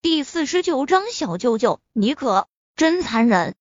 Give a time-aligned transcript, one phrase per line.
[0.00, 3.56] 第四十九章小舅舅，你可真残忍！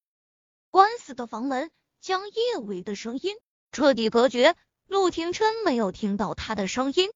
[0.70, 3.36] 关死的房门将叶伟的声音
[3.72, 4.56] 彻底隔绝，
[4.86, 7.10] 陆廷琛没有听到他的声音。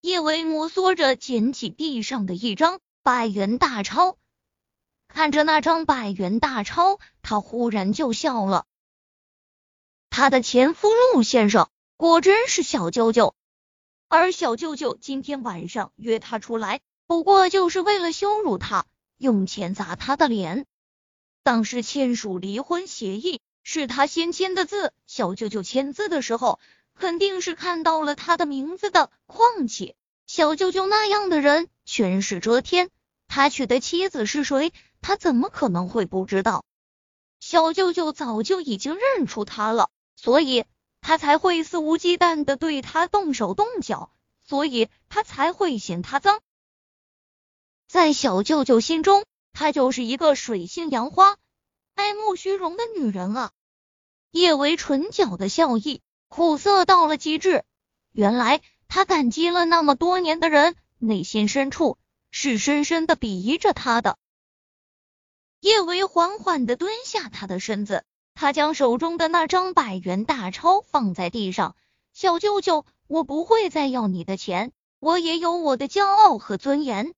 [0.00, 4.16] 叶伟摩挲着捡起地上的一张百元大钞，
[5.08, 8.64] 看着那张百元大钞，他忽然就笑了。
[10.08, 13.34] 他的前夫陆先生果真是小舅舅，
[14.06, 16.80] 而小舅舅今天晚上约他出来。
[17.06, 18.86] 不过就是为了羞辱他，
[19.18, 20.66] 用钱砸他的脸。
[21.42, 26.58] 当时签署离婚协议是他先签的字，小舅舅签字的时候
[26.94, 29.10] 肯定是看到了他的名字的。
[29.26, 29.96] 况且
[30.26, 32.90] 小舅舅那样的人权势遮天，
[33.28, 36.64] 他娶的妻子是谁，他怎么可能会不知道？
[37.40, 40.64] 小舅舅早就已经认出他了，所以
[41.00, 44.12] 他才会肆无忌惮的对他动手动脚，
[44.44, 46.40] 所以他才会嫌他脏。
[47.92, 51.36] 在小舅舅心中，她就是一个水性杨花、
[51.94, 53.50] 爱慕虚荣的女人啊！
[54.30, 57.64] 叶维唇角的笑意苦涩到了极致。
[58.10, 61.98] 原来他感激了那么多年的人，内心深处
[62.30, 64.16] 是深深的鄙夷着他的。
[65.60, 71.76] 叶维缓缓的蹲下他的身子，他将手中的那张百元大钞放在地上。
[72.14, 77.12] 小舅舅，我不会再要你的钱，我也有我的骄傲和尊严。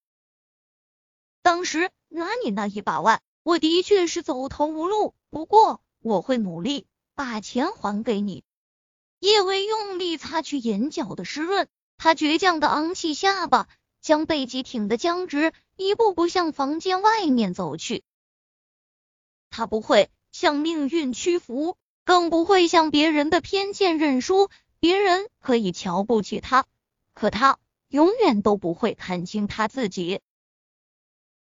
[1.44, 8.44] 当时拿你那一百万，我的确是走投无路，不过我会努力把钱还给你。
[9.20, 13.68] 叶薇用力擦去眼角的湿润，她倔强的昂起下巴，
[14.00, 18.04] 将背脊挺得僵直，一步步向房间外面走去。
[19.50, 24.48] 他不会向命运屈服，更不会向别人的偏见认输。
[24.80, 26.64] 别人可以瞧不起他，
[27.12, 27.58] 可他
[27.88, 30.22] 永远都不会看清他自己。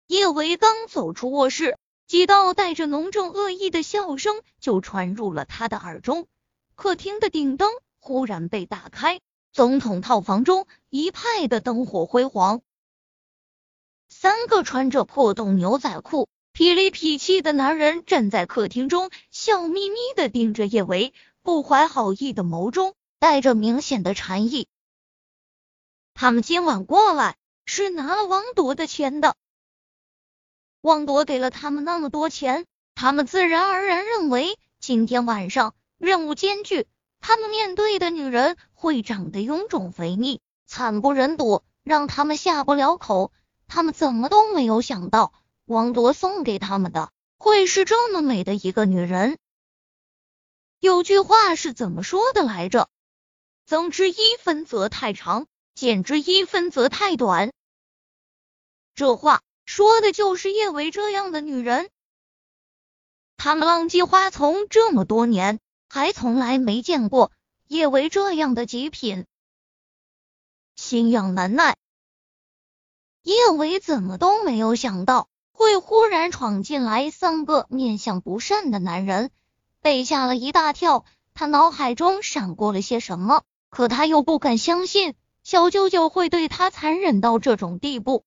[0.09, 6.25] 叶维刚走出卧室，几道带着浓重恶意的笑声就传入了他的耳中。
[6.73, 9.21] 客厅的顶灯忽然被打开，
[9.53, 12.61] 总统套房中一派的灯火辉煌。
[14.07, 24.67] 三个穿着破洞牛仔裤、痞里痞气的男人站在客厅中，笑眯眯的盯着叶维，不怀好意的眸中带着明显的禅意。
[26.15, 27.37] 他们今晚过来
[27.67, 29.35] 是拿了王铎的钱的。
[30.81, 36.87] 王铎给了他们那么多钱，他们自然而然认为今天晚上任务艰巨，
[37.19, 43.33] 他们面对的女人会长得臃肿肥腻、惨不忍睹，让他们下不了口。
[43.67, 45.33] 他们怎么都没有想到，
[45.65, 49.37] 王铎送给他们的会是这么美的一个女人。
[50.79, 52.89] 有句话是怎么说的来着？
[53.65, 57.51] 增之一分则太长，减之一分则太短。
[58.95, 59.41] 这话。
[59.69, 61.91] 说的就是叶维这样的女人。
[63.37, 67.31] 他们浪迹花丛这么多年，还从来没见过
[67.67, 69.27] 叶维这样的极品。
[70.75, 71.77] 心痒难耐，
[73.21, 79.29] 叶维怎么都没有想到会忽然闯进来三个面相不善的男人，
[79.81, 81.05] 被吓了一大跳。
[81.35, 85.13] 他脑海中闪过了些什么，可他又不敢相信
[85.43, 88.25] 小舅舅会对他残忍到这种地步。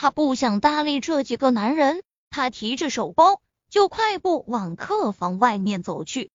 [0.00, 6.30] 他不想搭理这几个男人，他提着手包就快步往客房外面走去。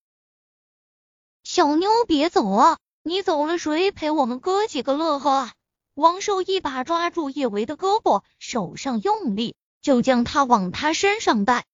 [1.44, 2.78] 小妞，别走啊！
[3.02, 5.54] 你走了，谁陪我们哥几个乐呵啊？
[5.96, 11.66] 王寿一把抓住叶维的胳膊，手上用力就将他往他身上带。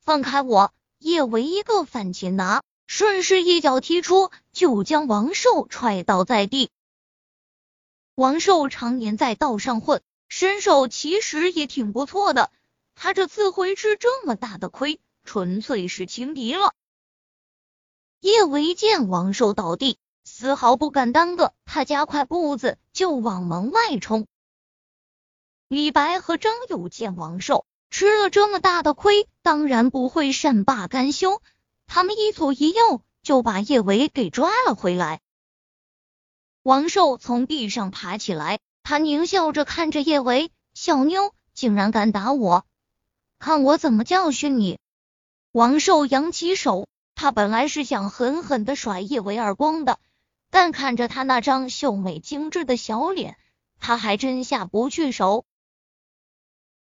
[0.00, 0.74] 放开我！
[0.98, 6.68] 叶维一个反擒拿，顺势一脚踢出，就将王寿踹倒在地。
[8.14, 10.02] 王寿常年在道上混。
[10.34, 12.50] 身手其实也挺不错的，
[12.94, 16.72] 他这次会吃这么大的亏，纯粹是轻敌了。
[18.18, 24.26] 叶维见王寿倒地，丝毫不敢耽搁，他加快步子就往门外冲。
[25.68, 31.42] 李白和张友见王寿吃了这么大的亏，当然不会善罢甘休，
[31.86, 35.20] 他们一左一右就把叶维给抓了回来。
[36.62, 38.60] 王寿从地上爬起来。
[38.82, 42.66] 他狞笑着看着叶维，小妞竟然敢打我，
[43.38, 44.78] 看我怎么教训你！
[45.52, 49.98] 王寿扬起手，他本来是想狠狠的甩叶维耳光的，
[50.50, 53.36] 但看着他那张秀美精致的小脸，
[53.78, 55.44] 他还真下不去手。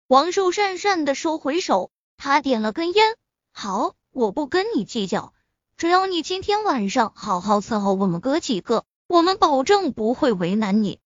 [0.06, 3.16] 王寿讪讪的收回手，他点了根烟，
[3.52, 5.34] 好，我不跟你计较，
[5.76, 10.99] 只要你今天晚上好好伺候我们哥几个，我们保证不会为难你。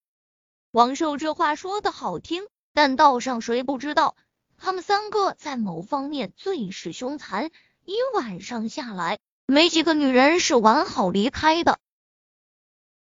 [0.74, 4.16] 王寿这话说的好听，但道上谁不知道，
[4.58, 7.52] 他们三个在某方面最是凶残。
[7.84, 11.78] 一晚上下来，没几个女人是完好离开的。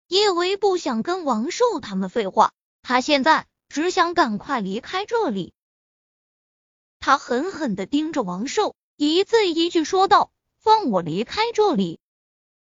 [0.07, 5.51] 叶维不想跟王寿他们废话，他现在只想赶快离开这里。
[6.99, 10.29] 他狠狠的盯着王寿，一字一句说道
[10.61, 11.99] ：“放我离开这里！”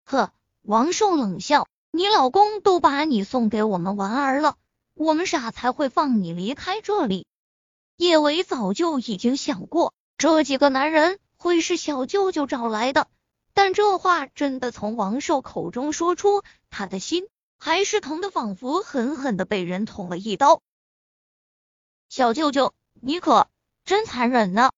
[0.03, 0.33] 呵，
[0.63, 4.57] 王寿冷笑：“你老公都把你送给我们玩儿了。”
[5.01, 7.27] 我们傻才会放你离开这里。
[7.97, 13.09] 叶维早就已经想过，这几个男人会是小舅舅找来的，
[13.55, 20.61] 但这话真的从王寿口中说出，他的心还是疼的，仿佛狠狠的被人捅了一刀。
[22.11, 23.49] 小舅舅，你可
[23.87, 24.71] 真残忍呢！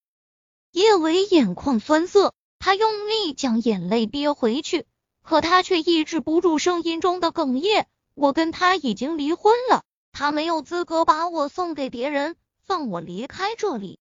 [0.71, 4.87] 叶维眼眶酸涩，他用力将眼泪憋回去，
[5.21, 7.89] 可他却抑制不住声音中的哽咽。
[8.15, 9.83] 我跟他已经离婚了。
[10.23, 13.99] 他没有资格把我送给别人，放我离开这里。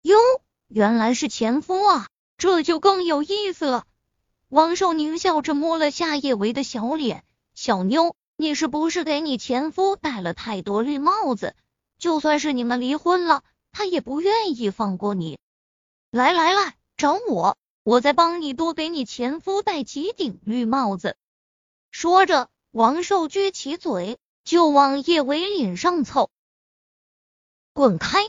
[0.00, 0.16] 哟，
[0.66, 2.08] 原来是前夫啊，
[2.38, 3.84] 这就更有意思了。
[4.48, 7.22] 王寿狞笑着摸了下叶维的小脸，
[7.52, 11.54] 小妞，你是不是给你前夫戴了太多绿帽子？
[11.98, 15.38] 就算是你们离婚了，他也不愿意放过你。
[16.10, 21.14] 来来来，找我，我再帮你多给你前夫戴几顶绿帽子。
[21.90, 24.18] 说着，王寿撅起嘴。
[24.44, 26.30] 就往叶维脸上凑，
[27.72, 28.28] 滚开！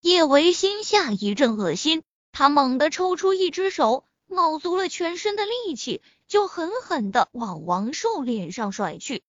[0.00, 2.02] 叶维心下一阵恶心，
[2.32, 9.22] 他猛地抽出一只手，卯足了全身的力气，就狠狠的往王寿脸上甩去。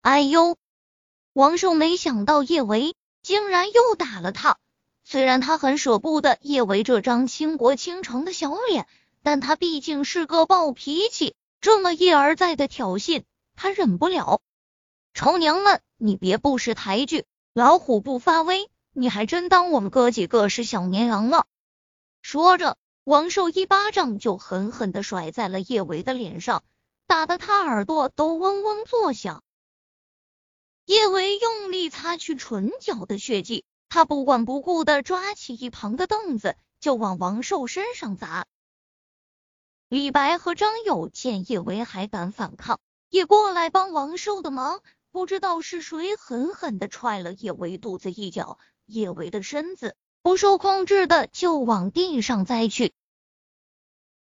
[0.00, 0.56] 哎呦！
[1.32, 4.58] 王寿没想到叶维竟然又打了他，
[5.04, 8.88] 虽然他很舍不得叶维这张倾国倾城的小脸，
[9.22, 13.24] 但他毕竟是个暴脾气，这么一而再的挑衅，
[13.54, 14.40] 他忍不了。
[15.16, 17.24] 臭娘们，你别不识抬举，
[17.54, 21.46] 老虎不发威，你还真当我们哥几个是小绵羊了？
[22.20, 26.64] 说着，王寿一巴掌就狠狠的甩在了叶维的脸上，
[27.06, 29.42] 打得他耳朵都嗡嗡作响。
[30.84, 38.44] 叶维用力擦去唇角的血迹，他不管不顾的抓起一旁的凳子就往王寿身上砸。
[39.88, 44.82] 李白和张友见叶维还敢反抗，也过来帮王寿的忙。
[45.16, 52.92] 不知道是谁狠狠的踹了叶维肚子一脚，叶维的身子不受控制的就往地上栽去。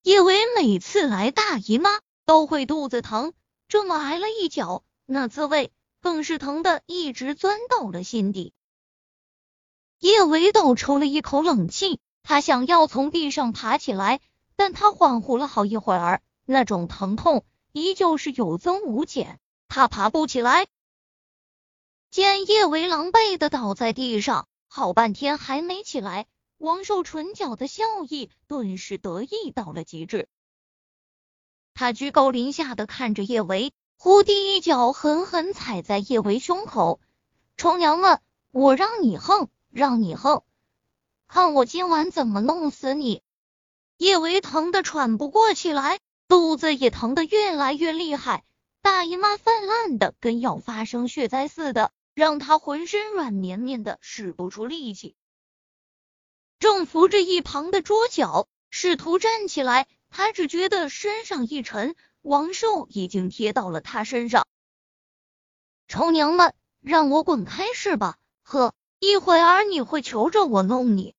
[0.05, 1.91] 叶维每次来大姨妈
[2.25, 3.33] 都会肚子疼，
[3.67, 8.53] 这么挨了一脚，那滋味更是疼的一直钻到了心底。
[9.99, 14.21] 叶维倒抽了一口冷气，他想要从地上爬起来，
[14.55, 19.41] 但他恍惚了好一会儿，那种疼痛依旧是有增无减。
[19.79, 20.67] 他爬不起来，
[22.11, 26.27] 见叶维狼狈的倒在地上，好半天还没起来。
[26.57, 30.29] 王寿唇角的笑意顿时得意到了极致。
[31.75, 36.99] 他居高临下的看着叶维，忽地一脚狠狠踩在叶维胸口。
[37.57, 38.21] 臭娘们，
[38.51, 40.43] 我让你横，让你横，
[41.29, 43.23] 看我今晚怎么弄死你！
[43.97, 48.43] 叶维疼得喘不过气来，肚子也疼得越来越厉害。
[48.81, 55.15] 大姨妈泛滥的跟要发生血灾似的，让他浑身软绵绵的，使不出力气。
[56.59, 64.47] 正扶着一旁的桌角，试图站起来，他只觉得身上一沉，王寿已经贴到了他身上。
[65.87, 68.19] 臭娘们，让我滚开是吧？
[68.43, 71.15] 呵，一会儿你会求着我弄你。